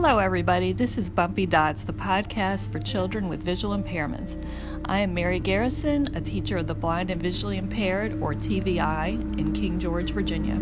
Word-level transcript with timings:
Hello, 0.00 0.20
everybody. 0.20 0.72
This 0.72 0.96
is 0.96 1.10
Bumpy 1.10 1.44
Dots, 1.44 1.82
the 1.82 1.92
podcast 1.92 2.70
for 2.70 2.78
children 2.78 3.28
with 3.28 3.42
visual 3.42 3.76
impairments. 3.76 4.40
I 4.84 5.00
am 5.00 5.12
Mary 5.12 5.40
Garrison, 5.40 6.14
a 6.14 6.20
teacher 6.20 6.56
of 6.56 6.68
the 6.68 6.74
blind 6.74 7.10
and 7.10 7.20
visually 7.20 7.58
impaired, 7.58 8.12
or 8.22 8.32
TVI, 8.32 9.40
in 9.40 9.52
King 9.52 9.80
George, 9.80 10.12
Virginia. 10.12 10.54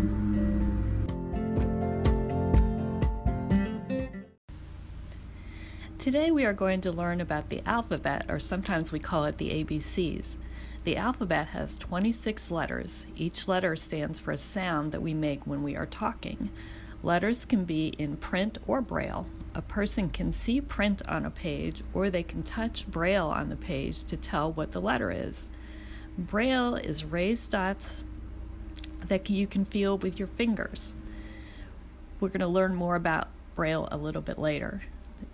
Today, 5.99 6.31
we 6.31 6.43
are 6.43 6.53
going 6.53 6.81
to 6.81 6.91
learn 6.91 7.21
about 7.21 7.49
the 7.49 7.61
alphabet, 7.67 8.25
or 8.29 8.39
sometimes 8.39 8.91
we 8.91 8.97
call 8.97 9.25
it 9.25 9.37
the 9.37 9.63
ABCs. 9.63 10.37
The 10.83 10.97
alphabet 10.97 11.49
has 11.49 11.77
26 11.77 12.49
letters. 12.49 13.05
Each 13.15 13.47
letter 13.47 13.75
stands 13.75 14.17
for 14.17 14.31
a 14.31 14.37
sound 14.37 14.93
that 14.93 15.03
we 15.03 15.13
make 15.13 15.45
when 15.45 15.61
we 15.61 15.75
are 15.75 15.85
talking. 15.85 16.49
Letters 17.03 17.45
can 17.45 17.63
be 17.63 17.87
in 17.97 18.17
print 18.17 18.57
or 18.67 18.81
braille. 18.81 19.27
A 19.53 19.61
person 19.61 20.09
can 20.09 20.31
see 20.31 20.61
print 20.61 21.01
on 21.07 21.25
a 21.25 21.31
page 21.31 21.83
or 21.93 22.09
they 22.09 22.23
can 22.23 22.43
touch 22.43 22.87
braille 22.87 23.27
on 23.27 23.49
the 23.49 23.55
page 23.55 24.03
to 24.05 24.17
tell 24.17 24.51
what 24.51 24.71
the 24.71 24.81
letter 24.81 25.11
is. 25.11 25.51
Braille 26.17 26.75
is 26.75 27.05
raised 27.05 27.51
dots 27.51 28.03
that 29.05 29.29
you 29.29 29.47
can 29.47 29.63
feel 29.63 29.97
with 29.97 30.17
your 30.19 30.27
fingers. 30.27 30.97
We're 32.19 32.29
going 32.29 32.39
to 32.39 32.47
learn 32.47 32.73
more 32.73 32.95
about 32.95 33.27
braille 33.55 33.87
a 33.91 33.97
little 33.97 34.21
bit 34.21 34.39
later. 34.39 34.81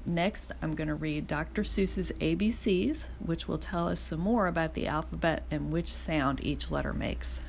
Next, 0.05 0.51
I'm 0.61 0.75
going 0.75 0.89
to 0.89 0.95
read 0.95 1.27
Dr. 1.27 1.63
Seuss's 1.63 2.11
ABCs, 2.19 3.07
which 3.19 3.47
will 3.47 3.57
tell 3.57 3.87
us 3.87 3.99
some 3.99 4.19
more 4.19 4.47
about 4.47 4.73
the 4.73 4.87
alphabet 4.87 5.43
and 5.49 5.71
which 5.71 5.87
sound 5.87 6.43
each 6.43 6.71
letter 6.71 6.93
makes. 6.93 7.43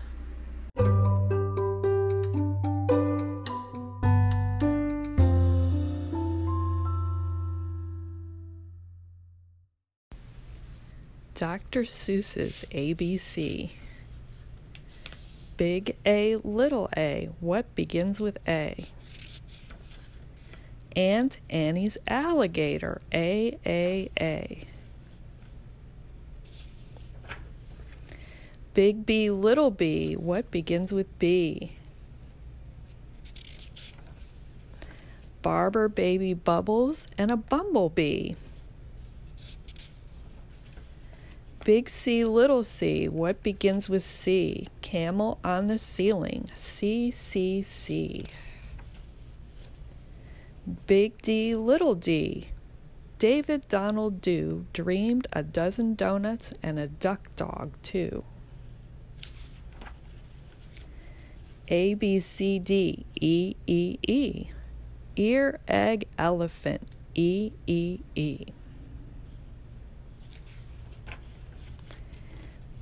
Dr. 11.35 11.83
Seuss's 11.83 12.65
ABC. 12.71 13.71
Big 15.57 15.97
A, 16.07 16.37
little 16.37 16.89
a. 16.97 17.29
What 17.41 17.75
begins 17.75 18.21
with 18.21 18.39
A? 18.47 18.87
Aunt 20.95 21.39
Annie's 21.51 21.99
alligator. 22.07 23.01
A, 23.13 23.59
A, 23.67 24.11
A. 24.21 24.65
Big 28.75 29.05
B, 29.05 29.31
little 29.31 29.71
b. 29.71 30.15
What 30.15 30.51
begins 30.53 30.93
with 30.93 31.19
B? 31.19 31.77
Barber, 35.43 35.89
baby, 35.89 36.33
bubbles, 36.33 37.07
and 37.19 37.31
a 37.31 37.37
bumblebee. 37.37 38.35
Big 41.65 41.89
C, 41.89 42.25
little 42.25 42.63
c. 42.63 43.09
What 43.09 43.43
begins 43.43 43.89
with 43.89 44.03
C? 44.03 44.69
Camel 44.83 45.39
on 45.43 45.67
the 45.67 45.79
ceiling. 45.79 46.51
C, 46.53 47.11
C, 47.11 47.63
C. 47.63 48.27
Big 50.87 51.21
D, 51.23 51.55
little 51.55 51.95
d. 51.95 52.49
David 53.19 53.67
Donald 53.69 54.21
Do 54.21 54.67
dreamed 54.75 55.27
a 55.33 55.43
dozen 55.43 55.95
donuts 55.95 56.53
and 56.63 56.79
a 56.79 56.87
duck 56.87 57.35
dog, 57.35 57.73
too. 57.83 58.25
A, 61.69 61.95
B, 61.95 62.19
C, 62.19 62.59
D, 62.59 63.07
E, 63.19 63.57
E, 63.67 63.99
E. 64.07 64.49
Ear, 65.17 65.61
egg, 65.67 66.07
elephant, 66.19 66.83
E, 67.15 67.53
E, 67.67 68.01
E. 68.15 68.49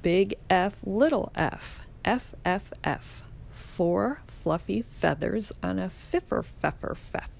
big 0.02 0.34
F, 0.50 0.78
little 0.84 1.32
f, 1.34 1.80
F, 2.04 2.34
F, 2.44 2.72
F. 2.84 3.22
Four 3.48 4.20
fluffy 4.24 4.82
feathers 4.82 5.52
on 5.62 5.78
a 5.78 5.88
fiffer, 5.88 6.44
feffer, 6.44 6.96
feff. 6.96 7.30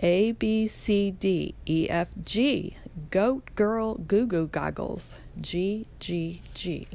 A, 0.00 0.32
B, 0.32 0.66
C, 0.68 1.10
D, 1.10 1.54
E, 1.66 1.88
F, 1.90 2.08
G. 2.24 2.76
Goat, 3.10 3.50
girl, 3.56 3.94
goo 3.94 4.26
goo 4.26 4.46
goggles. 4.46 5.18
G, 5.40 5.86
G, 5.98 6.40
G. 6.54 6.86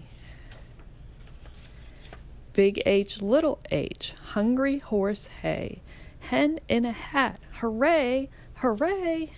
Big 2.53 2.81
H, 2.85 3.21
little 3.21 3.59
h. 3.71 4.13
Hungry 4.33 4.77
horse, 4.77 5.27
hay. 5.41 5.81
Hen 6.19 6.59
in 6.69 6.85
a 6.85 6.91
hat. 6.91 7.39
Hooray, 7.55 8.29
hooray. 8.55 9.31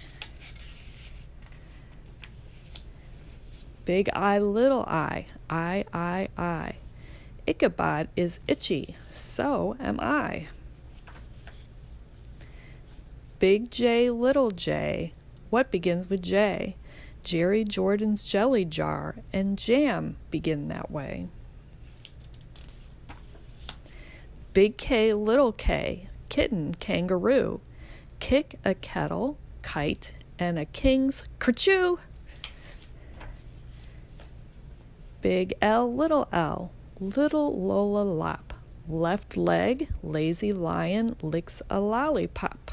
Big 3.85 4.09
I, 4.13 4.39
little 4.39 4.83
I, 4.87 5.27
I, 5.49 5.85
I, 5.93 6.27
I. 6.37 6.73
Ichabod 7.47 8.07
is 8.15 8.39
itchy, 8.47 8.95
so 9.13 9.75
am 9.79 9.99
I. 9.99 10.47
Big 13.37 13.69
J, 13.69 14.09
little 14.09 14.49
j. 14.49 15.13
What 15.51 15.69
begins 15.69 16.09
with 16.09 16.23
J? 16.23 16.75
Jerry 17.23 17.63
Jordan's 17.63 18.25
jelly 18.25 18.65
jar 18.65 19.15
and 19.31 19.57
jam 19.57 20.17
begin 20.31 20.67
that 20.69 20.89
way. 20.89 21.27
Big 24.53 24.77
K, 24.77 25.13
little 25.13 25.51
k. 25.51 26.07
Kitten, 26.29 26.75
kangaroo. 26.75 27.61
Kick 28.19 28.57
a 28.63 28.73
kettle, 28.73 29.37
kite, 29.61 30.13
and 30.39 30.57
a 30.57 30.65
king's 30.65 31.25
kerchoo. 31.39 31.99
Big 35.25 35.55
L, 35.59 35.91
little 35.91 36.27
l, 36.31 36.71
little 36.99 37.59
Lola 37.59 38.03
lap. 38.03 38.53
Left 38.87 39.35
leg, 39.35 39.89
lazy 40.03 40.53
lion 40.53 41.15
licks 41.23 41.63
a 41.67 41.79
lollipop. 41.79 42.69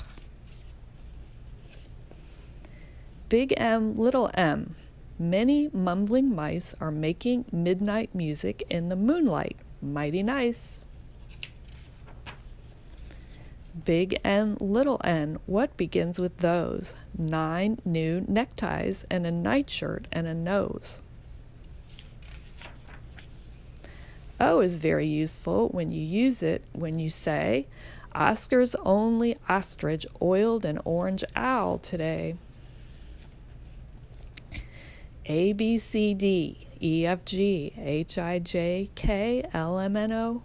Big 3.31 3.55
M, 3.57 3.97
little 3.97 4.31
m. 4.35 4.77
Many 5.19 5.71
mumbling 5.73 6.35
mice 6.35 6.75
are 6.79 6.91
making 6.91 7.47
midnight 7.51 8.15
music 8.15 8.63
in 8.69 8.91
the 8.91 8.97
moonlight. 8.97 9.57
Mighty 9.81 10.23
nice. 10.23 10.85
Big 13.87 14.21
N, 14.23 14.59
little 14.61 15.01
n, 15.05 15.39
what 15.47 15.75
begins 15.79 16.21
with 16.21 16.37
those? 16.37 16.95
Nine 17.17 17.81
new 17.87 18.27
neckties 18.29 19.07
and 19.11 19.27
a 19.27 19.31
nightshirt 19.31 20.07
and 20.13 20.27
a 20.27 20.35
nose. 20.35 21.01
O 24.43 24.61
is 24.61 24.79
very 24.79 25.07
useful 25.07 25.69
when 25.69 25.93
you 25.93 26.03
use 26.03 26.43
it 26.43 26.65
when 26.73 26.99
you 26.99 27.09
say, 27.09 27.69
Oscar's 28.13 28.75
only 28.75 29.37
ostrich 29.49 30.05
oiled 30.21 30.65
an 30.65 30.81
orange 30.85 31.23
owl 31.37 31.79
today. 31.79 32.35
A, 35.27 35.53
B, 35.53 35.79
C, 35.79 36.13
D, 36.13 36.67
E, 36.81 37.07
F, 37.07 37.25
G, 37.25 37.73
H, 37.79 38.19
I, 38.19 38.41
J, 38.41 38.91
K, 38.97 39.49
L, 39.55 39.79
M, 39.79 39.97
N, 39.97 40.11
O, 40.11 40.43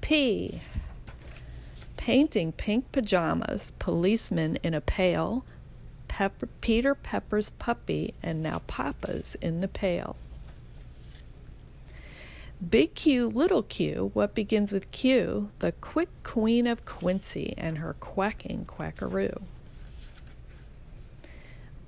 P. 0.00 0.62
Painting 1.98 2.50
pink 2.52 2.90
pajamas, 2.92 3.72
policeman 3.78 4.56
in 4.62 4.72
a 4.72 4.80
pail, 4.80 5.44
Pepper, 6.08 6.48
Peter 6.62 6.94
Pepper's 6.94 7.50
puppy, 7.50 8.14
and 8.22 8.42
now 8.42 8.62
Papa's 8.66 9.36
in 9.42 9.60
the 9.60 9.68
pail. 9.68 10.16
Big 12.70 12.94
Q, 12.94 13.28
little 13.28 13.62
q, 13.62 14.10
what 14.14 14.34
begins 14.34 14.72
with 14.72 14.90
Q, 14.90 15.50
the 15.58 15.72
quick 15.72 16.08
queen 16.22 16.66
of 16.66 16.84
Quincy 16.84 17.52
and 17.58 17.78
her 17.78 17.94
quacking 17.94 18.64
quackaroo. 18.64 19.42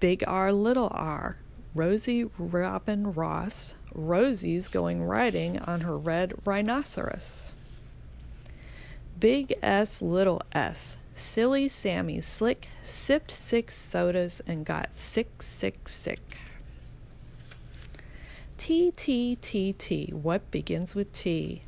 Big 0.00 0.22
R, 0.26 0.52
little 0.52 0.88
r, 0.92 1.38
Rosie 1.74 2.24
Robin 2.38 3.12
Ross, 3.14 3.74
Rosie's 3.94 4.68
going 4.68 5.02
riding 5.02 5.58
on 5.60 5.82
her 5.82 5.96
red 5.96 6.34
rhinoceros. 6.44 7.54
Big 9.18 9.54
S, 9.62 10.02
little 10.02 10.42
s, 10.52 10.98
silly 11.14 11.68
Sammy 11.68 12.20
Slick 12.20 12.68
sipped 12.82 13.30
six 13.30 13.74
sodas 13.74 14.42
and 14.46 14.66
got 14.66 14.92
sick, 14.92 15.40
sick, 15.40 15.88
sick. 15.88 16.20
T, 18.58 18.90
T, 18.90 19.36
T, 19.36 19.72
T. 19.74 20.10
What 20.12 20.50
begins 20.50 20.94
with 20.94 21.12
T? 21.12 21.62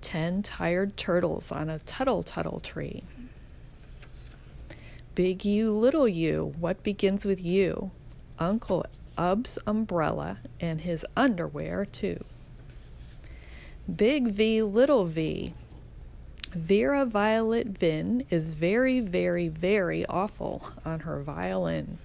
Ten 0.00 0.42
tired 0.42 0.96
turtles 0.96 1.52
on 1.52 1.68
a 1.68 1.78
tuttle 1.80 2.22
tuttle 2.22 2.60
tree. 2.60 3.02
Big 5.14 5.44
U, 5.44 5.70
little 5.72 6.08
U. 6.08 6.54
What 6.58 6.82
begins 6.82 7.26
with 7.26 7.44
U? 7.44 7.90
Uncle 8.38 8.86
Ub's 9.18 9.58
umbrella 9.66 10.38
and 10.60 10.80
his 10.80 11.04
underwear, 11.14 11.84
too. 11.84 12.24
Big 13.94 14.28
V, 14.28 14.62
little 14.62 15.04
V. 15.04 15.52
Vera 16.54 17.04
Violet 17.04 17.66
Vin 17.66 18.24
is 18.30 18.54
very, 18.54 19.00
very, 19.00 19.48
very 19.48 20.06
awful 20.06 20.70
on 20.84 21.00
her 21.00 21.20
violin. 21.20 21.98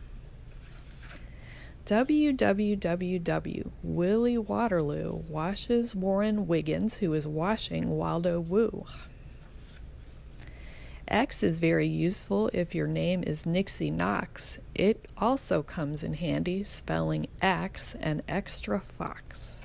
Www. 1.85 3.71
Willie 3.83 4.37
Waterloo 4.39 5.21
washes 5.29 5.95
Warren 5.95 6.47
Wiggins, 6.47 6.97
who 6.97 7.13
is 7.13 7.27
washing 7.27 7.89
Waldo 7.89 8.39
Woo. 8.39 8.85
X 11.07 11.43
is 11.43 11.59
very 11.59 11.87
useful 11.87 12.49
if 12.53 12.73
your 12.73 12.87
name 12.87 13.21
is 13.21 13.45
Nixie 13.45 13.91
Knox. 13.91 14.57
It 14.73 15.07
also 15.15 15.61
comes 15.61 16.03
in 16.03 16.15
handy 16.15 16.63
spelling 16.63 17.27
X 17.39 17.95
and 17.99 18.23
extra 18.27 18.79
fox. 18.79 19.59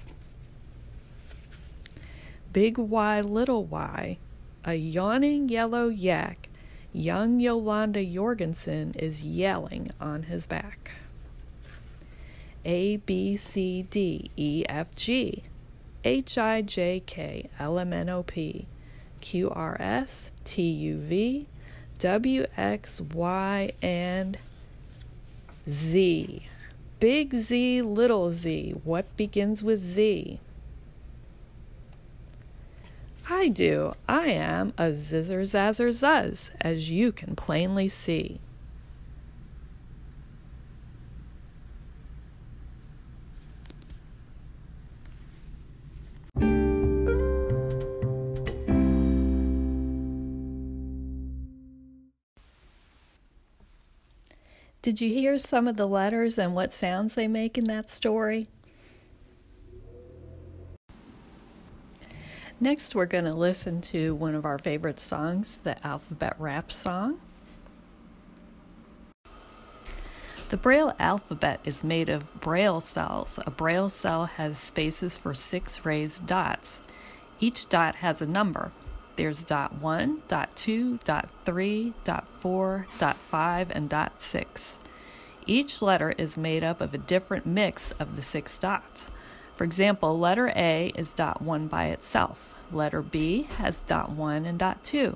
Big 2.53 2.77
Y, 2.77 3.21
little 3.23 3.65
y, 3.65 4.19
a 4.65 4.75
yawning 4.75 5.49
yellow 5.49 5.89
yak, 5.89 6.51
young 6.93 7.41
Yolanda 7.41 8.05
Jorgensen 8.05 8.93
is 8.99 9.23
yelling 9.23 9.91
on 9.99 10.25
his 10.25 10.47
back. 10.47 10.91
A, 12.65 12.97
B, 12.99 13.37
C, 13.37 13.87
D, 13.91 14.31
E, 14.37 14.65
F, 14.69 14.95
G, 14.95 15.43
H, 16.05 16.39
I, 16.39 16.63
J, 16.63 17.03
K, 17.05 17.51
L, 17.59 17.79
M, 17.79 17.93
N, 17.93 18.11
O, 18.11 18.23
P. 18.23 18.67
Q 19.21 19.51
R 19.51 19.77
S 19.81 20.33
T 20.45 20.63
U 20.63 20.97
V 20.97 21.47
W 21.99 22.47
X 22.57 23.01
Y 23.01 23.73
and 23.83 24.39
Z. 25.69 26.47
Big 26.99 27.35
Z, 27.35 27.83
little 27.83 28.31
z. 28.31 28.75
What 28.85 29.17
begins 29.17 29.63
with 29.63 29.79
Z? 29.79 30.41
I 33.29 33.49
do. 33.49 33.93
I 34.09 34.27
am 34.27 34.75
a 34.77 34.91
zizzer 34.91 35.43
zazzer 35.43 35.91
zuzz, 35.91 36.51
as 36.61 36.91
you 36.91 37.13
can 37.13 37.37
plainly 37.37 37.89
see. 37.89 38.41
Did 54.91 55.01
you 55.03 55.15
hear 55.15 55.39
some 55.39 55.69
of 55.69 55.77
the 55.77 55.87
letters 55.87 56.37
and 56.37 56.53
what 56.53 56.73
sounds 56.73 57.15
they 57.15 57.29
make 57.29 57.57
in 57.57 57.63
that 57.67 57.89
story? 57.89 58.49
Next, 62.59 62.97
we're 62.97 63.07
going 63.07 63.27
to 63.27 63.33
listen 63.33 63.81
to 63.83 64.17
one 64.17 64.35
of 64.35 64.45
our 64.45 64.59
favorite 64.59 64.99
songs, 64.99 65.59
the 65.59 65.77
Alphabet 65.87 66.35
Rap 66.41 66.73
song. 66.73 67.21
The 70.49 70.57
Braille 70.57 70.93
alphabet 70.99 71.61
is 71.65 71.85
made 71.85 72.09
of 72.09 72.41
Braille 72.41 72.81
cells. 72.81 73.39
A 73.47 73.51
Braille 73.53 73.91
cell 73.91 74.27
has 74.27 74.59
spaces 74.59 75.17
for 75.17 75.35
six 75.35 75.85
raised 75.85 76.27
dots. 76.27 76.83
Each 77.39 77.69
dot 77.69 77.95
has 77.95 78.21
a 78.21 78.27
number. 78.27 78.73
There's 79.21 79.45
dot 79.45 79.75
1, 79.83 80.23
dot 80.29 80.57
2, 80.57 81.01
dot 81.05 81.29
3, 81.45 81.93
dot 82.05 82.27
4, 82.41 82.87
dot 82.99 83.19
5, 83.19 83.71
and 83.71 83.87
dot 83.87 84.23
6. 84.23 84.79
Each 85.45 85.83
letter 85.83 86.15
is 86.17 86.39
made 86.39 86.65
up 86.65 86.81
of 86.81 86.95
a 86.95 86.99
different 86.99 87.45
mix 87.45 87.93
of 88.01 88.17
the 88.17 88.23
six 88.23 88.59
dots. 88.59 89.09
For 89.57 89.65
example, 89.65 90.19
letter 90.19 90.51
A 90.57 90.91
is 90.95 91.11
dot 91.11 91.43
1 91.43 91.69
by 91.69 91.89
itself. 91.89 92.55
Letter 92.73 93.03
B 93.03 93.43
has 93.59 93.83
dot 93.83 94.09
1 94.09 94.47
and 94.47 94.59
dot 94.59 94.83
2. 94.85 95.15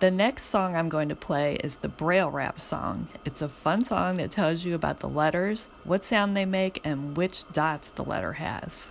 The 0.00 0.10
next 0.10 0.46
song 0.46 0.74
I'm 0.74 0.88
going 0.88 1.10
to 1.10 1.14
play 1.14 1.60
is 1.62 1.76
the 1.76 1.88
Braille 1.88 2.32
Rap 2.32 2.58
song. 2.58 3.06
It's 3.24 3.42
a 3.42 3.48
fun 3.48 3.84
song 3.84 4.14
that 4.14 4.32
tells 4.32 4.64
you 4.64 4.74
about 4.74 4.98
the 4.98 5.08
letters, 5.08 5.70
what 5.84 6.02
sound 6.02 6.36
they 6.36 6.46
make, 6.46 6.80
and 6.82 7.16
which 7.16 7.48
dots 7.52 7.90
the 7.90 8.02
letter 8.02 8.32
has. 8.32 8.90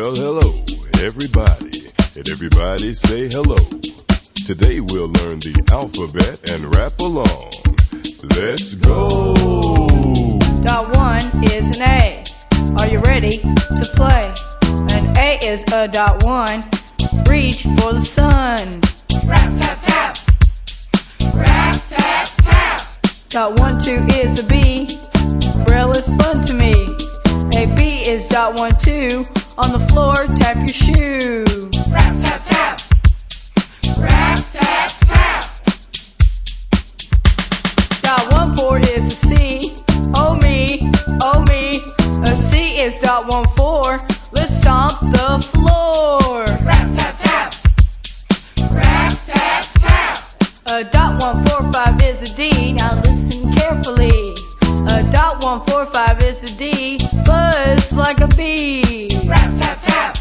Well, 0.00 0.14
hello, 0.14 0.54
everybody, 1.02 1.90
and 2.14 2.30
everybody 2.30 2.94
say 2.94 3.28
hello. 3.28 3.56
Today 4.46 4.78
we'll 4.78 5.10
learn 5.10 5.40
the 5.42 5.66
alphabet 5.72 6.48
and 6.52 6.72
rap 6.72 7.00
along. 7.00 7.50
Let's 8.38 8.74
go! 8.74 9.34
Dot 10.62 10.94
one 10.94 11.42
is 11.50 11.80
an 11.80 11.82
A. 11.82 12.24
Are 12.78 12.86
you 12.86 13.00
ready 13.00 13.38
to 13.38 13.90
play? 13.96 14.32
An 14.62 15.16
A 15.16 15.38
is 15.42 15.64
a 15.72 15.88
dot 15.88 16.22
one. 16.22 16.62
Reach 17.28 17.64
for 17.64 17.92
the 17.92 18.00
sun. 18.00 18.80
Rap 19.26 19.50
tap 19.58 19.78
tap. 19.82 20.16
Rap 21.34 21.74
tap 21.74 21.88
tap. 21.88 21.97
Dot 23.30 23.60
one 23.60 23.78
two 23.78 24.06
is 24.16 24.40
a 24.42 24.46
B. 24.46 24.88
Braille 25.66 25.92
is 25.92 26.08
fun 26.16 26.40
to 26.46 26.54
me. 26.54 26.72
A 27.58 27.74
B 27.76 28.02
is 28.08 28.26
dot 28.26 28.54
one 28.54 28.72
two. 28.72 29.22
On 29.58 29.70
the 29.70 29.86
floor, 29.90 30.14
tap 30.34 30.56
your 30.56 30.68
shoe. 30.68 31.44
Rap 31.92 32.16
tap 32.22 32.40
tap. 32.46 32.80
Rap 34.00 34.38
tap 34.50 34.90
tap. 35.00 35.44
Dot 38.00 38.32
one 38.32 38.56
four 38.56 38.78
is 38.78 39.06
a 39.06 39.10
C. 39.10 39.76
Oh 40.14 40.34
me, 40.42 40.90
oh 41.20 41.44
me. 41.50 41.80
A 42.22 42.34
C 42.34 42.80
is 42.80 42.98
dot 43.00 43.28
one 43.28 43.46
four. 43.48 43.98
Let's 44.32 44.58
stomp 44.58 45.00
the 45.00 45.46
floor. 45.52 46.44
Rap 46.64 46.88
tap 46.96 47.14
tap. 47.18 47.27
Four 51.98 52.08
is 52.08 52.22
a 52.22 52.36
D. 52.36 52.72
Now 52.72 52.94
listen 53.02 53.52
carefully. 53.52 54.34
A 54.62 55.10
dot 55.10 55.42
one 55.42 55.60
four 55.60 55.84
five 55.86 56.20
is 56.22 56.42
a 56.42 56.58
D. 56.58 56.98
Buzz 57.24 57.92
like 57.92 58.20
a 58.20 58.28
bee. 58.28 59.08
Rap 59.26 59.50
tap 59.58 59.78
tap. 59.82 60.16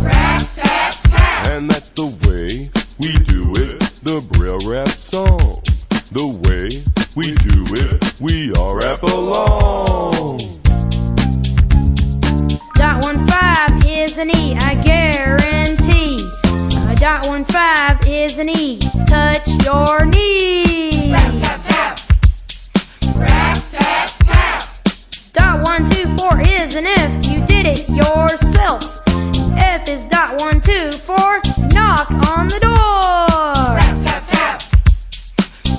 Rap 0.00 0.42
tap 0.54 0.94
tap. 1.04 1.46
And 1.48 1.70
that's 1.70 1.90
the 1.90 2.06
way 2.06 2.68
we 2.98 3.12
do 3.24 3.52
it, 3.62 3.80
the 4.02 4.20
Braille 4.32 4.70
Rap 4.70 4.88
song. 4.88 5.62
The 6.12 6.26
way 6.46 6.68
we 7.16 7.34
do 7.34 7.64
it, 7.74 8.20
we 8.20 8.52
all 8.54 8.76
rap 8.76 9.02
along. 9.02 10.38
Dot 12.74 13.02
one 13.02 13.26
five 13.26 13.86
is 13.86 14.18
an 14.18 14.30
E, 14.30 14.54
I 14.54 14.74
guarantee. 14.82 16.18
Uh, 16.44 16.94
dot 16.96 17.26
one 17.26 17.44
five 17.44 18.06
is 18.06 18.38
an 18.38 18.48
E. 18.48 18.78
Touch 19.08 19.46
your 19.64 20.06
knee. 20.06 20.63
Dot 25.32 25.62
one 25.62 25.88
two 25.90 26.06
four 26.16 26.40
is 26.40 26.76
an 26.76 26.86
F. 26.86 27.26
You 27.26 27.46
did 27.46 27.66
it 27.66 27.88
yourself. 27.88 29.02
F 29.56 29.88
is 29.88 30.04
dot 30.06 30.40
one 30.40 30.60
two 30.60 30.90
four. 30.92 31.40
Knock 31.72 32.10
on 32.28 32.48
the 32.48 32.58
door. 32.60 33.74
Rap 33.74 33.96
tap 34.04 34.22
tap. 34.26 34.62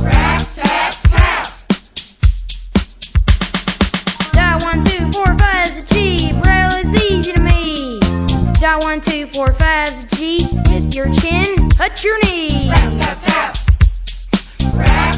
Rap 0.01 0.41
tap 0.55 0.93
tap. 1.03 1.47
Dot 4.33 4.63
one 4.63 4.83
two 4.83 5.11
four 5.11 5.37
five 5.37 5.67
is 5.67 5.83
a 5.83 5.87
G. 5.93 6.31
Braille 6.41 6.77
is 6.79 6.93
easy 7.03 7.33
to 7.33 7.41
me. 7.41 7.99
Dot 8.61 8.83
one 8.83 9.01
two 9.01 9.25
four 9.27 9.53
five 9.53 9.89
is 9.89 10.05
a 10.05 10.07
G. 10.15 10.47
With 10.69 10.95
your 10.95 11.09
chin, 11.13 11.69
touch 11.69 12.03
your 12.03 12.17
knee. 12.23 12.69
Rap 12.69 12.93
tap 12.93 13.17
tap. 13.21 13.55
Rap 14.75 15.15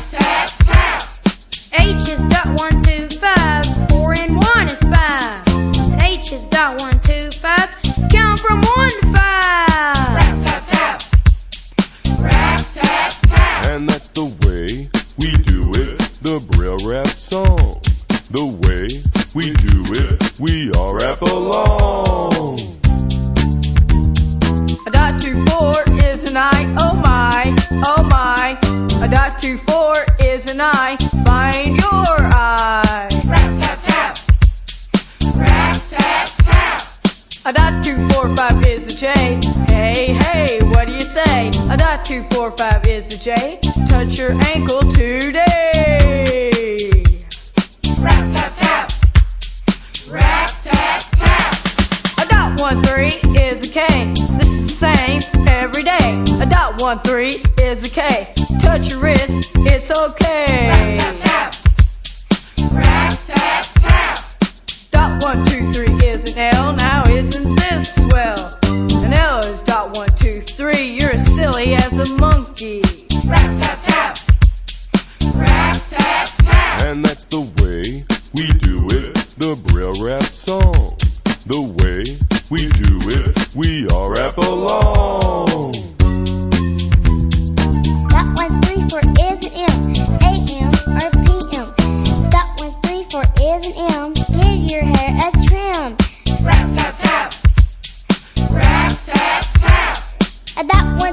five 38.37 38.63
is 38.67 38.93
a 38.93 38.97
J. 38.99 39.07
Hey, 39.65 40.13
hey, 40.13 40.59
what 40.61 40.85
do 40.87 40.93
you 40.93 41.01
say? 41.01 41.49
A 41.71 41.75
dot 41.75 42.05
two 42.05 42.21
four 42.29 42.51
five 42.51 42.85
is 42.85 43.11
a 43.11 43.17
J. 43.17 43.59
Touch 43.89 44.19
your 44.19 44.31
ankle 44.31 44.81
today. 44.91 46.51
Rap 47.99 48.25
tap 48.33 48.51
tap. 48.55 48.91
Rap 50.11 50.49
tap 50.61 51.01
tap. 51.13 51.53
A 52.19 52.25
dot 52.29 52.61
one 52.61 52.83
three 52.83 53.15
is 53.41 53.69
a 53.69 53.73
K. 53.73 54.13
This 54.13 54.51
is 54.53 54.61
the 54.65 54.77
same 54.85 55.21
every 55.47 55.81
day. 55.81 56.23
A 56.39 56.45
dot 56.45 56.79
one 56.79 56.99
three 56.99 57.41
is 57.57 57.83
a 57.87 57.89
K. 57.89 58.35
Touch 58.61 58.89
your 58.89 58.99
wrist, 58.99 59.51
it's 59.55 59.89
okay. 59.89 60.67
Rap 60.69 60.99
tap 60.99 61.15
tap. 61.25 61.55
Rap 62.71 63.13
tap 63.25 63.65
tap. 63.81 64.17
Dot 64.91 65.23
one 65.23 65.43
two 65.47 65.73
three 65.73 65.95
is 66.07 66.31
an 66.31 66.37
L. 66.53 66.73
Now 66.75 66.86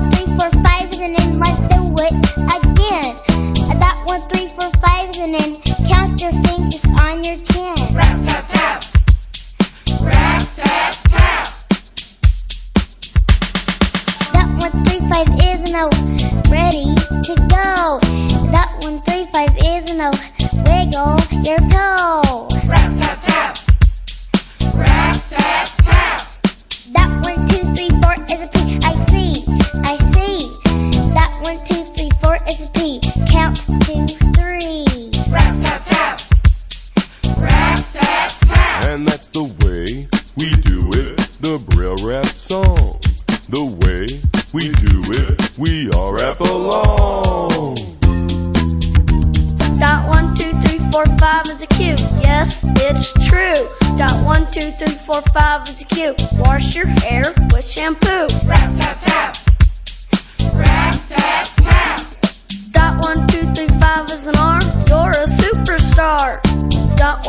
one 0.05 0.13
three 0.13 0.27
four 0.37 0.51
five 0.63 0.91
is 0.91 0.99
an 0.99 1.15
N. 1.19 1.39
Let's 1.39 1.61
do 1.63 1.81
it 1.99 2.13
again. 2.13 3.17
That 3.79 4.03
one 4.05 4.21
three 4.29 4.49
four 4.49 4.71
five 4.81 5.09
is 5.11 5.19
an 5.19 5.35
N. 5.35 5.57
Count 5.89 6.21
your 6.21 6.33
fingers 6.45 6.85
on 7.01 7.25
your 7.25 7.39
chin. 7.39 7.75
Rap, 7.95 8.19
tap, 8.25 8.45
tap. 8.49 8.85
Rap, 10.03 10.43
tap, 10.57 10.95
tap. 11.09 11.47
That 14.33 14.49
one 14.59 14.85
three 14.85 15.01
five 15.09 15.29
is 15.43 15.73
O. 15.75 15.91
Ready 16.51 16.95
to 17.23 17.47
go. 17.49 17.74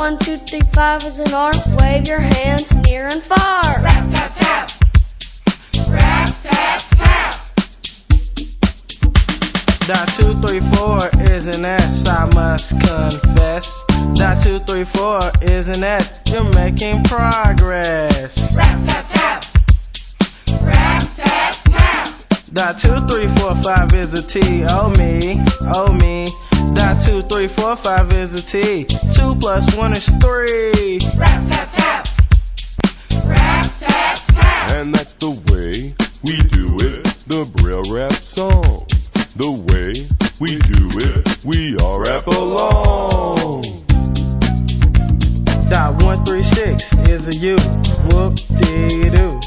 One 0.06 0.20
two 0.20 0.38
three 0.38 0.62
five 0.72 1.04
is 1.04 1.18
an 1.18 1.34
R. 1.34 1.52
Wave 1.80 2.08
your 2.08 2.20
hands 2.20 2.76
near 2.86 3.08
and 3.08 3.24
far. 3.24 3.64
Rap, 3.82 4.06
tap, 4.12 4.32
tap. 4.36 4.70
Rap, 5.90 6.30
tap, 6.44 6.82
tap. 6.92 7.34
Dot 9.88 10.08
two 10.10 10.34
three 10.46 10.60
four 10.76 11.00
is 11.34 11.48
an 11.48 11.66
S, 11.66 12.08
I 12.08 12.26
must 12.36 12.80
confess. 12.80 13.84
Dot 14.14 14.40
two 14.42 14.60
three 14.60 14.84
four 14.84 15.22
is 15.42 15.70
an 15.70 15.84
S, 15.84 16.22
you're 16.32 16.54
making 16.54 17.04
progress. 17.06 18.56
Rap, 18.56 18.86
tap, 18.86 19.06
tap. 19.10 19.44
Rap, 20.62 21.02
tap, 21.16 21.56
tap. 21.56 21.65
Dot 22.54 22.78
two 22.78 23.00
three 23.08 23.28
four 23.28 23.56
five 23.56 23.94
is 23.96 24.14
a 24.14 24.22
T, 24.22 24.64
oh 24.70 24.90
me, 24.98 25.42
oh 25.64 25.92
me. 25.94 26.28
Dot 26.74 27.02
two 27.02 27.22
three 27.22 27.48
four 27.48 27.76
five 27.76 28.12
is 28.14 28.34
a 28.34 28.42
T, 28.42 28.86
two 28.86 29.36
plus 29.36 29.76
one 29.76 29.92
is 29.94 30.06
three. 30.06 31.00
Rap, 31.18 31.44
tap, 31.50 31.70
tap. 31.74 32.08
Rap, 33.28 33.66
tap, 33.80 34.18
tap. 34.28 34.72
And 34.72 34.94
that's 34.94 35.16
the 35.16 35.32
way 35.52 35.94
we 36.24 36.38
do 36.48 36.78
it, 36.86 37.04
the 37.28 37.46
Braille 37.58 37.92
Rap 37.94 38.14
song. 38.14 38.86
The 39.36 39.52
way 39.52 40.08
we 40.40 40.60
do 40.60 40.90
it, 40.98 41.46
we 41.46 41.76
all 41.78 42.00
rap 42.00 42.28
along. 42.28 43.64
Dot 45.70 46.04
one 46.04 46.24
three 46.24 46.44
six 46.44 46.94
is 47.10 47.28
a 47.28 47.36
U, 47.36 47.58
whoop 48.08 48.36
dee 48.36 49.10
doo. 49.10 49.42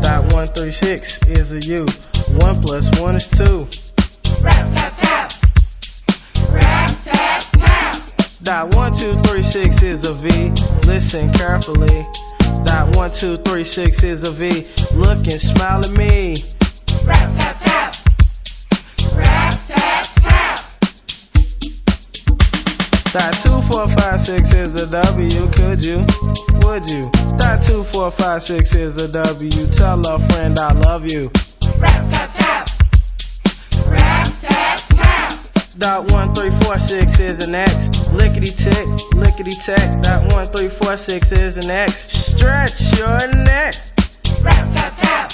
Dot 0.00 0.32
one 0.32 0.46
three 0.46 0.70
six 0.72 1.26
is 1.28 1.52
a 1.52 1.60
U, 1.60 1.86
one 2.38 2.60
plus 2.62 3.00
one 3.00 3.16
is 3.16 3.28
two. 3.28 3.66
Rap, 4.42 4.66
tap, 4.74 4.92
tap. 4.96 5.32
Rap, 6.50 6.90
tap, 7.04 7.42
tap. 7.52 7.96
Dot 8.42 8.74
one 8.74 8.92
two 8.94 9.14
three 9.14 9.42
six 9.42 9.82
is 9.82 10.04
a 10.08 10.12
V. 10.14 10.50
Listen 10.86 11.32
carefully. 11.32 12.04
Dot 12.64 12.96
one 12.96 13.10
two 13.10 13.36
three 13.36 13.64
six 13.64 14.02
is 14.02 14.24
a 14.24 14.30
V. 14.30 14.66
Look 14.96 15.26
and 15.26 15.40
smile 15.40 15.84
at 15.84 15.90
me. 15.90 16.36
Rap, 17.06 17.30
tap, 17.36 17.56
tap. 17.60 17.94
Rap, 19.16 19.54
tap, 19.68 20.06
tap. 20.16 20.58
Dot 23.12 23.34
two 23.42 23.60
four 23.62 23.88
five 23.88 24.20
six 24.20 24.52
is 24.52 24.74
a 24.82 24.90
W. 24.90 25.48
Could 25.52 25.84
you? 25.84 26.04
Would 26.66 26.86
you? 26.90 27.10
Dot 27.38 27.62
two 27.62 27.82
four 27.82 28.10
five 28.10 28.42
six 28.42 28.74
is 28.74 28.96
a 28.96 29.08
W. 29.12 29.66
Tell 29.68 30.04
a 30.06 30.18
friend 30.18 30.58
I 30.58 30.72
love 30.72 31.06
you. 31.10 31.30
Dot 35.76 36.10
one 36.12 36.34
three 36.34 36.50
four 36.50 36.78
six 36.78 37.20
is 37.20 37.46
an 37.46 37.54
X. 37.54 38.10
Lickety 38.12 38.46
tick, 38.46 38.88
lickety 39.12 39.50
tick. 39.50 40.02
Dot 40.02 40.32
one 40.32 40.46
three 40.46 40.68
four 40.68 40.96
six 40.96 41.30
is 41.32 41.56
an 41.58 41.68
X. 41.68 42.08
Stretch 42.08 42.96
your 42.96 43.18
neck. 43.44 43.74
Rap, 44.42 44.66
tap, 44.72 44.92
tap. 44.96 45.32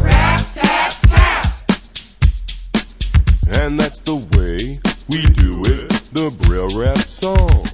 Rap, 0.00 0.40
tap, 0.54 0.92
tap. 1.02 1.46
And 3.48 3.78
that's 3.80 4.00
the 4.00 4.14
way 4.14 4.78
we 5.08 5.22
do 5.32 5.62
it, 5.64 5.88
the 6.12 6.30
Braille 6.46 6.70
Rap 6.78 6.98
song. 6.98 7.66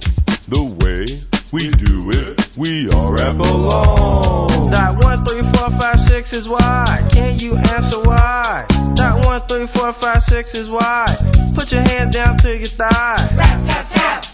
The 0.49 0.63
way 0.81 1.05
we 1.51 1.69
do 1.69 2.09
it, 2.11 2.49
we 2.57 2.89
all 2.89 3.11
rap 3.11 3.35
along. 3.35 4.71
Dot 4.71 5.03
one 5.03 5.25
three 5.25 5.41
four 5.41 5.69
five 5.69 5.99
six 5.99 6.31
is 6.33 6.47
why. 6.47 7.07
Can 7.11 7.39
you 7.39 7.55
answer 7.57 8.01
why? 8.01 8.65
Dot 8.95 9.25
one 9.25 9.41
three 9.41 9.67
four 9.67 9.91
five 9.91 10.23
six 10.23 10.55
is 10.55 10.69
why. 10.69 11.05
Put 11.53 11.71
your 11.71 11.81
hands 11.81 12.11
down 12.11 12.37
to 12.37 12.57
your 12.57 12.67
thighs. 12.67 13.37
Rap, 13.37 13.59
tap, 13.65 13.85
tap. 13.89 14.25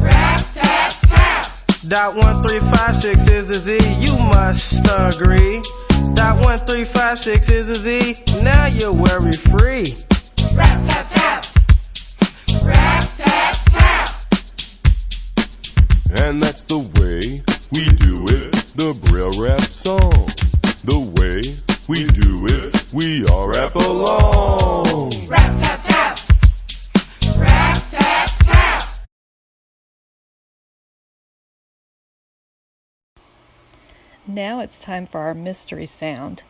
Rap, 0.00 0.40
tap, 0.54 0.92
tap. 1.02 1.46
Dot 1.88 2.16
one 2.16 2.42
three 2.42 2.60
five 2.60 2.96
six 2.96 3.28
is 3.28 3.50
a 3.50 3.54
Z. 3.54 3.78
You 3.98 4.16
must 4.16 4.86
agree. 4.88 5.62
Dot 6.14 6.42
one 6.42 6.58
three 6.58 6.84
five 6.84 7.18
six 7.18 7.50
is 7.50 7.68
a 7.68 7.74
Z. 7.74 8.42
Now 8.42 8.66
you're 8.66 8.92
worry 8.92 9.32
free. 9.32 9.94
Rap, 10.54 10.80
tap, 10.86 11.06
tap. 11.10 11.44
Rap, 12.64 13.04
tap, 13.16 13.54
tap. 13.66 13.87
And 16.10 16.42
that's 16.42 16.62
the 16.62 16.78
way 16.78 17.42
we 17.70 17.84
do 17.96 18.24
it, 18.34 18.52
the 18.76 18.98
Braille 19.04 19.38
Rap 19.42 19.60
song. 19.60 20.26
The 20.84 20.98
way 21.20 21.42
we 21.86 22.06
do 22.06 22.46
it, 22.46 22.94
we 22.94 23.26
all 23.26 23.46
rap 23.46 23.74
along. 23.74 25.12
Rap, 25.28 25.52
tap, 25.60 25.80
tap. 25.84 26.18
Rap, 27.38 27.82
tap, 27.90 28.30
tap. 28.40 28.88
Now 34.26 34.60
it's 34.60 34.80
time 34.80 35.06
for 35.06 35.20
our 35.20 35.34
mystery 35.34 35.84
sound. 35.84 36.42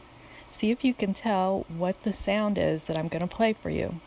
See 0.47 0.71
if 0.71 0.85
you 0.85 0.95
can 0.95 1.15
tell 1.15 1.67
what 1.67 2.05
the 2.05 2.12
sound 2.12 2.59
is 2.59 2.85
that 2.85 2.97
I'm 2.97 3.09
going 3.09 3.23
to 3.23 3.27
play 3.27 3.53
for 3.53 3.71
you. 3.71 4.00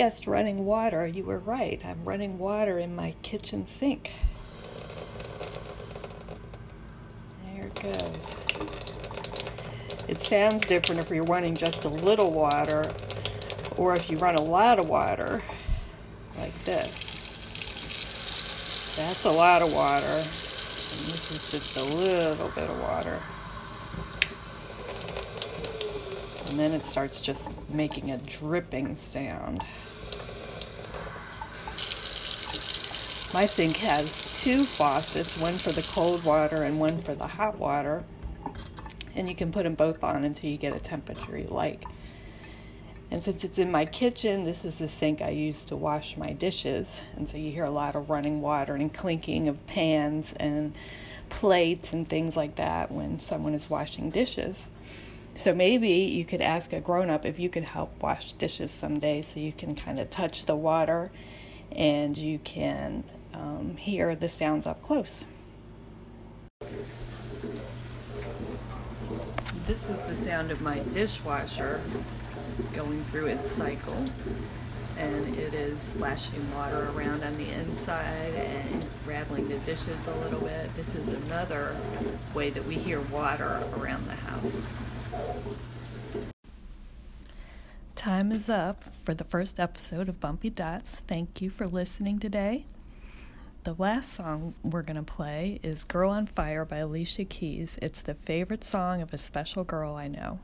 Guessed 0.00 0.26
running 0.26 0.64
water, 0.64 1.06
you 1.06 1.22
were 1.22 1.40
right. 1.40 1.84
I'm 1.84 2.02
running 2.06 2.38
water 2.38 2.78
in 2.78 2.96
my 2.96 3.14
kitchen 3.20 3.66
sink. 3.66 4.10
There 7.52 7.66
it 7.66 7.74
goes. 7.74 8.36
It 10.08 10.22
sounds 10.22 10.64
different 10.64 11.02
if 11.02 11.10
you're 11.10 11.24
running 11.24 11.54
just 11.54 11.84
a 11.84 11.90
little 11.90 12.30
water 12.30 12.90
or 13.76 13.94
if 13.94 14.08
you 14.08 14.16
run 14.16 14.36
a 14.36 14.42
lot 14.42 14.78
of 14.78 14.88
water, 14.88 15.42
like 16.38 16.54
this. 16.64 16.94
That's 18.96 19.26
a 19.26 19.32
lot 19.32 19.60
of 19.60 19.70
water. 19.70 20.06
And 20.06 20.24
this 21.12 21.30
is 21.30 21.50
just 21.50 21.76
a 21.76 21.84
little 21.94 22.48
bit 22.54 22.70
of 22.70 22.80
water. 22.80 23.18
And 26.50 26.58
then 26.58 26.72
it 26.72 26.82
starts 26.82 27.20
just 27.20 27.70
making 27.70 28.10
a 28.10 28.18
dripping 28.18 28.96
sound. 28.96 29.60
My 33.32 33.44
sink 33.46 33.76
has 33.76 34.42
two 34.42 34.64
faucets, 34.64 35.40
one 35.40 35.54
for 35.54 35.70
the 35.70 35.88
cold 35.92 36.24
water 36.24 36.64
and 36.64 36.80
one 36.80 37.00
for 37.02 37.14
the 37.14 37.28
hot 37.28 37.56
water. 37.56 38.02
And 39.14 39.28
you 39.28 39.36
can 39.36 39.52
put 39.52 39.62
them 39.62 39.74
both 39.74 40.02
on 40.02 40.24
until 40.24 40.50
you 40.50 40.56
get 40.56 40.74
a 40.74 40.80
temperature 40.80 41.38
you 41.38 41.46
like. 41.46 41.84
And 43.12 43.22
since 43.22 43.44
it's 43.44 43.60
in 43.60 43.70
my 43.70 43.86
kitchen, 43.86 44.42
this 44.42 44.64
is 44.64 44.78
the 44.78 44.88
sink 44.88 45.22
I 45.22 45.30
use 45.30 45.64
to 45.66 45.76
wash 45.76 46.16
my 46.16 46.32
dishes. 46.32 47.00
And 47.14 47.28
so 47.28 47.38
you 47.38 47.52
hear 47.52 47.64
a 47.64 47.70
lot 47.70 47.94
of 47.94 48.10
running 48.10 48.40
water 48.40 48.74
and 48.74 48.92
clinking 48.92 49.46
of 49.46 49.64
pans 49.68 50.32
and 50.32 50.74
plates 51.28 51.92
and 51.92 52.08
things 52.08 52.36
like 52.36 52.56
that 52.56 52.90
when 52.90 53.20
someone 53.20 53.54
is 53.54 53.70
washing 53.70 54.10
dishes. 54.10 54.72
So 55.34 55.54
maybe 55.54 55.90
you 55.90 56.24
could 56.24 56.40
ask 56.40 56.72
a 56.72 56.80
grown 56.80 57.08
up 57.08 57.24
if 57.24 57.38
you 57.38 57.48
could 57.48 57.68
help 57.68 58.02
wash 58.02 58.32
dishes 58.32 58.70
someday 58.70 59.22
so 59.22 59.40
you 59.40 59.52
can 59.52 59.74
kind 59.74 59.98
of 59.98 60.10
touch 60.10 60.44
the 60.44 60.56
water 60.56 61.10
and 61.72 62.16
you 62.16 62.38
can 62.40 63.04
um, 63.32 63.76
hear 63.76 64.14
the 64.14 64.28
sounds 64.28 64.66
up 64.66 64.82
close. 64.82 65.24
This 69.66 69.88
is 69.88 70.00
the 70.02 70.16
sound 70.16 70.50
of 70.50 70.60
my 70.60 70.80
dishwasher 70.92 71.80
going 72.74 73.02
through 73.04 73.26
its 73.26 73.50
cycle 73.50 74.04
and 74.98 75.34
it 75.34 75.54
is 75.54 75.80
splashing 75.80 76.54
water 76.54 76.90
around 76.94 77.24
on 77.24 77.34
the 77.36 77.48
inside 77.48 78.34
and 78.34 78.84
rattling 79.06 79.48
the 79.48 79.56
dishes 79.58 80.06
a 80.06 80.14
little 80.16 80.40
bit. 80.40 80.74
This 80.76 80.94
is 80.94 81.08
another 81.08 81.74
way 82.34 82.50
that 82.50 82.66
we 82.66 82.74
hear 82.74 83.00
water 83.00 83.62
around 83.78 84.06
the 84.08 84.14
house. 84.14 84.66
Time 87.94 88.32
is 88.32 88.48
up 88.48 88.82
for 89.04 89.12
the 89.12 89.24
first 89.24 89.60
episode 89.60 90.08
of 90.08 90.20
Bumpy 90.20 90.48
Dots. 90.48 91.00
Thank 91.00 91.42
you 91.42 91.50
for 91.50 91.68
listening 91.68 92.18
today. 92.18 92.64
The 93.64 93.74
last 93.74 94.14
song 94.14 94.54
we're 94.62 94.80
going 94.80 94.96
to 94.96 95.02
play 95.02 95.60
is 95.62 95.84
Girl 95.84 96.10
on 96.10 96.24
Fire 96.24 96.64
by 96.64 96.78
Alicia 96.78 97.26
Keys. 97.26 97.78
It's 97.82 98.00
the 98.00 98.14
favorite 98.14 98.64
song 98.64 99.02
of 99.02 99.12
a 99.12 99.18
special 99.18 99.64
girl 99.64 99.96
I 99.96 100.08
know. 100.08 100.38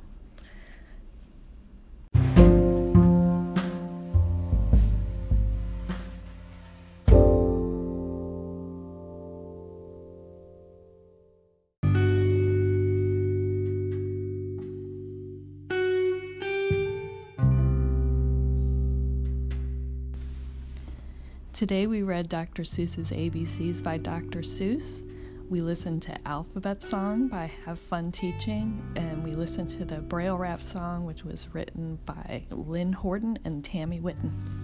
Today 21.56 21.86
we 21.86 22.02
read 22.02 22.28
Dr. 22.28 22.64
Seuss's 22.64 23.12
ABCs 23.12 23.82
by 23.82 23.96
Dr. 23.96 24.40
Seuss. 24.40 25.02
We 25.48 25.62
listened 25.62 26.02
to 26.02 26.28
Alphabet 26.28 26.82
Song 26.82 27.28
by 27.28 27.50
Have 27.64 27.78
Fun 27.78 28.12
Teaching, 28.12 28.86
and 28.94 29.24
we 29.24 29.32
listened 29.32 29.70
to 29.70 29.86
the 29.86 30.02
Braille 30.02 30.36
Rap 30.36 30.60
song, 30.60 31.06
which 31.06 31.24
was 31.24 31.48
written 31.54 31.98
by 32.04 32.44
Lynn 32.50 32.92
Horton 32.92 33.38
and 33.46 33.64
Tammy 33.64 34.00
Whitten. 34.00 34.55